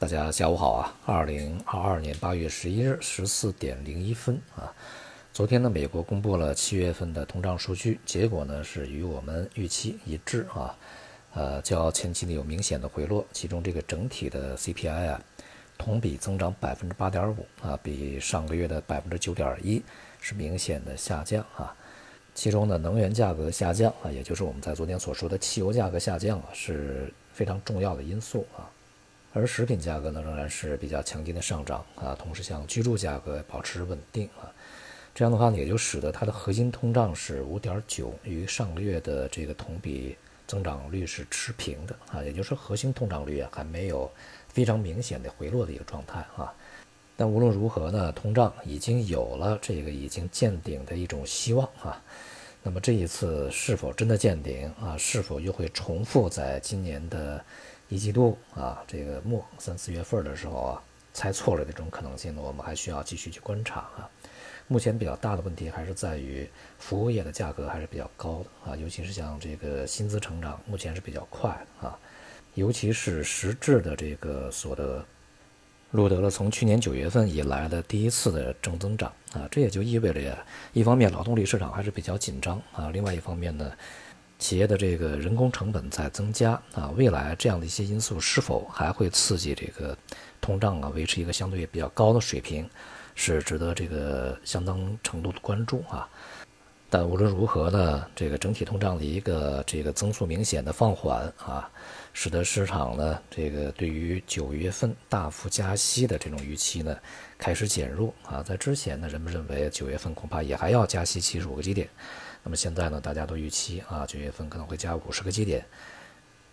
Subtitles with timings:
[0.00, 0.94] 大家下午好啊！
[1.06, 4.72] 二零二二年八月十一日十四点零一分啊，
[5.32, 10.72] 昨天呢，美国公布了七月份的通胀数据，结果呢是与我们预期一致啊，
[11.34, 15.20] 呃，较前期呢有明显的回落，其中这个整体的 CPI 啊，
[15.76, 19.82] 同比增长百分之八点五啊，比上个月的百分之九点一
[20.20, 21.74] 是明显的下降啊，
[22.36, 28.70] 其中呢，能源价格下降啊，也就是我们在昨天所说的汽油价格下降啊，是非常重要的因素啊。
[29.34, 34.50] 而食品价格呢，仍然是比较强劲的上涨啊，同时像居住价格保持稳定啊，
[35.14, 44.10] 这样的话呢，也就使得它的核心通胀是五点九，与上个月的这个同比增长率是持平的啊，也就是核心通胀率啊还没有
[44.48, 46.52] 非常明显的回落的一个状态啊。
[47.14, 52.02] 但无论如何呢，通胀已经有了这个已经见顶的一种希望啊。
[52.62, 54.96] 那么这一次是否真的见顶啊？
[54.96, 57.44] 是否又会重复在今年的？
[57.88, 60.82] 一季度啊，这个末三四月份的时候啊，
[61.14, 64.08] 猜错了这种可能性呢，我们还需要继续去观察啊。
[64.66, 66.46] 目前比较大的问题还是在于
[66.78, 71.50] 服务业的价格还是比较高的啊，尤其是像这个薪资成长目前是比较快
[71.80, 71.98] 啊，
[72.52, 75.02] 尤其是实质的这个所得
[75.92, 80.36] 录得了从去年九月份以来的第一次的正增长啊，这也就意味着呀，
[80.74, 83.72] 一方面劳动力市场还是比较紧张啊，另外一方面呢。
[84.38, 89.96] 企业的这个人工成本在增加啊，未来这样的一些因素是否还会刺激这个
[90.40, 92.68] 通胀啊，维持一个相对比较高的水平，
[93.16, 96.08] 是值得这个相当程度的关注啊。
[96.90, 101.68] 但无论如何呢，这个整体通胀的一个这个增速明显的放缓啊，
[102.14, 106.96] 使得市场呢这个对于九月份大幅加息的这种预期呢
[107.36, 108.42] 开始减弱啊。
[108.42, 111.88] 在之前呢，人们认为九月份恐怕也还要加息七十五个基点。
[112.42, 115.64] 那么现在呢，大家都预期啊，九月份可能会加五十个基点，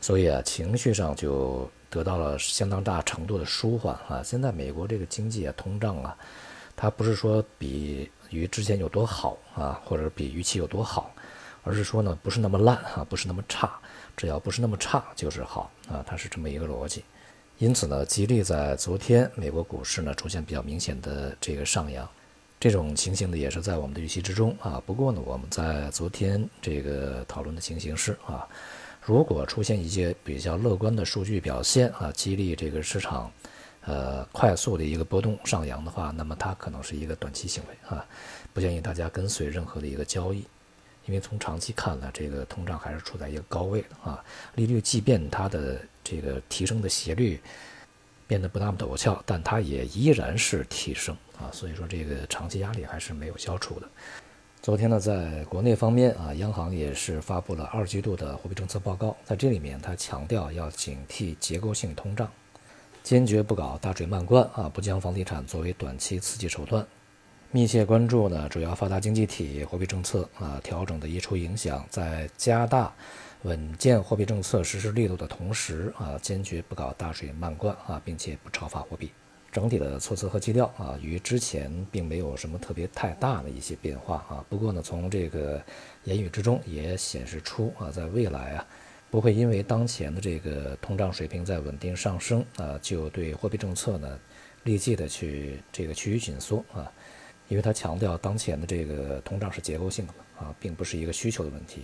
[0.00, 4.22] 所以啊，情绪上就得到了相当大程度的舒缓啊。
[4.22, 6.16] 现在美国这个经济啊，通胀啊，
[6.76, 11.12] 它不是说比于之前有多好啊，或者比预期有多好，
[11.64, 13.72] 而是说呢，不是那么烂啊，不是那么差，
[14.16, 17.02] 只要不是那么差就是好啊，它是这么一个逻辑。
[17.58, 22.08] 因此呢，吉利在昨天美国股市呢出现比较明显的这个上扬。
[22.60, 24.80] 这种情形呢，也是在我们的预期之中啊。
[24.84, 28.46] 不过呢，我们在昨天这个讨论的情形是啊，
[29.00, 33.32] 如果出现一些比较乐观的数据表现啊，激励这个市场，
[33.86, 38.04] 呃，快速的一个波动上扬的话，那么它可能是一个短期行为啊，
[38.52, 40.44] 不建议大家跟随任何的一个交易，
[41.06, 44.22] 因为从长期看呢，这个通胀还是处在一个高位的啊，
[44.54, 47.40] 利率即便它的这个提升的斜率。
[48.30, 53.88] 变得不那么陡峭，但它也依然是提升啊，所以说这个长期压力还是没有消除的。
[54.62, 62.30] 昨天呢，在国内方面啊，央行也是发布了二季度的货币政策报告，在这里面它强调要警惕结构性通胀，
[63.02, 66.86] 坚决不搞大水漫灌啊，不将房地产作为短期刺激手段，
[67.52, 72.92] 密切关注呢主要发达经济体货币政策啊调整的溢出影响，在加大。
[73.42, 79.10] 稳健货币政策实施力度的同时啊，坚决不搞大水漫灌啊，并且不超发货币。
[79.50, 84.44] 整体的措辞和基调啊，与之前并没有什么特别太大的一些变化啊。
[84.50, 85.60] 不过呢，从这个
[86.04, 88.66] 言语之中也显示出啊，在未来啊，
[89.10, 94.18] 不会因为当前的这个通胀水平在稳定上升啊，就对货币政策呢
[94.64, 96.92] 立即的去这个趋于紧缩啊。
[97.50, 101.82] 因为他强调当前的这个通胀是结构性的啊，并不是一个需求的问题。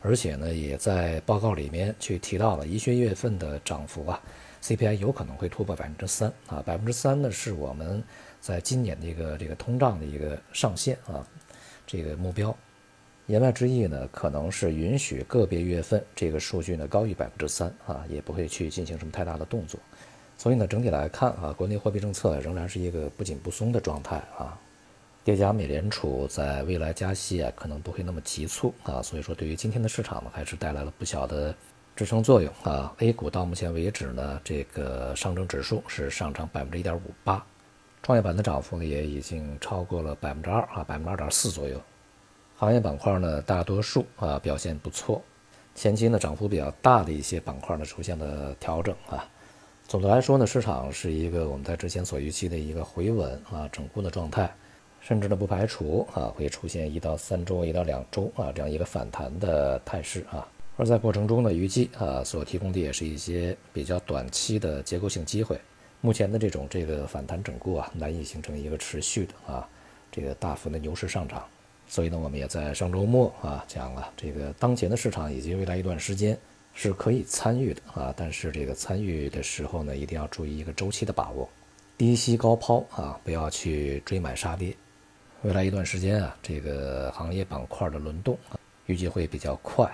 [0.00, 4.22] 而且呢，也在报告里面去提到了一些月份的涨幅啊
[4.62, 8.00] ，CPI 有可能会突破百分之三啊，百分之三呢是我们
[8.40, 11.26] 在今年的一个这个通胀的一个上限啊，
[11.84, 12.56] 这个目标。
[13.26, 19.80] 言外之意呢，可能是允许个别月份这个数据呢高于百分之三啊，也不会去进行什么太大的动作。
[20.36, 24.56] 所以呢，整体来看啊，国内货币政策仍然是一个不紧不松的状态啊。
[25.28, 31.54] 叠加美联储在未来加息啊，可能不会那么急促啊，所以说对于今天的市场呢，还是带来了不小的
[31.94, 32.90] 支撑作用啊。
[33.00, 37.44] A 股到目前为止呢，这个上证指数是上涨百分之一点五八，
[38.02, 41.78] 创业板的涨幅呢也已经超过了百分之二啊，百分之二点四左右。
[42.56, 45.22] 行业板块呢，大多数啊表现不错，
[45.74, 49.28] 前期呢涨幅比较大的一些板块呢出现了调整啊。
[49.86, 54.50] 总的来说呢，市场是一个我们在之前所预期的一个回稳啊整固的状态。
[55.00, 60.46] 甚至呢，不排除啊会出现一到三周、一到两周啊这样一个反弹的态势啊。
[60.76, 65.58] 而在过程中呢，预计啊所提供的也是一些比较短期的结构性机会。
[66.00, 69.68] 目前的这种这个反弹整固啊，难以形成一个持续的啊
[70.12, 71.44] 这个大幅的牛市上涨。
[71.88, 76.38] 所以呢，我们也在上周末啊讲了，这个当前的市场以及未来一段时间
[76.74, 81.48] 是可以参与的啊，但是这个参与的时候呢，一定要注意一个周期的把握，
[81.96, 84.72] 低吸高抛啊，不要去追买杀跌。
[85.42, 89.88] 未来一段时间啊，这个行业板块的轮动啊，预计会比较快，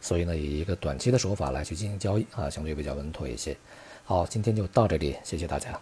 [0.00, 3.56] 所以呢，以一个短期的手法来去进行交易啊，相对比较稳妥一些。
[4.04, 5.76] 好，今天就到这里，谢谢大家。